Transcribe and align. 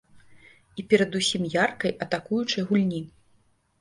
І 0.79 0.85
перадусім 0.93 1.43
яркай 1.57 1.93
атакуючай 2.07 2.67
гульні. 2.71 3.03